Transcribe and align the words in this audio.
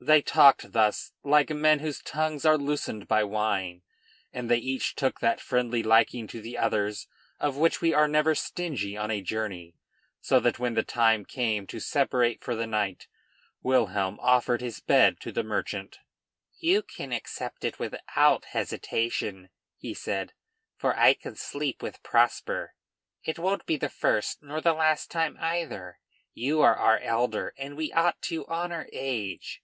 They 0.00 0.20
talked 0.20 0.72
thus 0.72 1.14
like 1.22 1.48
men 1.48 1.78
whose 1.78 2.02
tongues 2.02 2.44
are 2.44 2.58
loosened 2.58 3.08
by 3.08 3.24
wine, 3.24 3.80
and 4.34 4.50
they 4.50 4.58
each 4.58 4.94
took 4.96 5.20
that 5.20 5.40
friendly 5.40 5.82
liking 5.82 6.26
to 6.26 6.42
the 6.42 6.58
others 6.58 7.08
of 7.40 7.56
which 7.56 7.80
we 7.80 7.94
are 7.94 8.06
never 8.06 8.34
stingy 8.34 8.98
on 8.98 9.10
a 9.10 9.22
journey; 9.22 9.76
so 10.20 10.40
that 10.40 10.58
when 10.58 10.74
the 10.74 10.82
time 10.82 11.24
came 11.24 11.66
to 11.68 11.80
separate 11.80 12.44
for 12.44 12.54
the 12.54 12.66
night, 12.66 13.08
Wilhelm 13.62 14.20
offered 14.20 14.60
his 14.60 14.78
bed 14.78 15.20
to 15.20 15.32
the 15.32 15.42
merchant. 15.42 16.00
"You 16.58 16.82
can 16.82 17.10
accept 17.10 17.64
it 17.64 17.78
without 17.78 18.44
hesitation," 18.44 19.48
he 19.78 19.94
said, 19.94 20.34
"for 20.76 20.94
I 20.94 21.14
can 21.14 21.34
sleep 21.34 21.82
with 21.82 22.02
Prosper. 22.02 22.74
It 23.22 23.38
won't 23.38 23.64
be 23.64 23.78
the 23.78 23.88
first, 23.88 24.42
nor 24.42 24.60
the 24.60 24.74
last 24.74 25.10
time 25.10 25.38
either. 25.40 25.98
You 26.34 26.60
are 26.60 26.76
our 26.76 26.98
elder, 26.98 27.54
and 27.56 27.74
we 27.74 27.90
ought 27.94 28.20
to 28.24 28.46
honor 28.48 28.86
age!" 28.92 29.62